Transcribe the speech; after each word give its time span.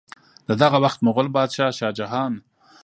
د 0.47 0.49
دغه 0.61 0.77
وخت 0.83 0.99
مغل 1.07 1.27
بادشاه 1.35 1.75
شاه 1.77 1.93
جهان 1.99 2.33